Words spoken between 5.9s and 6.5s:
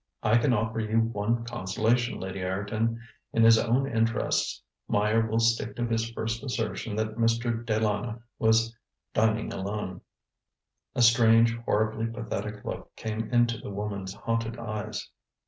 first